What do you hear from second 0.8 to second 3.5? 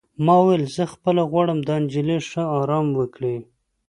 خپله غواړم دا نجلۍ ښه ارام وکړي.